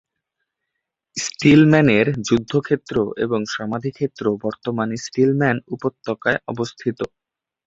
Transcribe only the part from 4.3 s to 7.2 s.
বর্তমান স্টিলম্যান উপত্যকায় অবস্থিত।